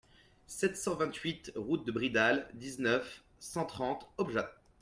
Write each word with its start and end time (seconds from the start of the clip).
sept 0.47 0.77
cent 0.77 0.95
vingt-huit 0.95 1.51
route 1.55 1.85
de 1.85 1.91
Bridal, 1.91 2.49
dix-neuf, 2.55 3.23
cent 3.37 3.65
trente, 3.67 4.09
Objat 4.17 4.55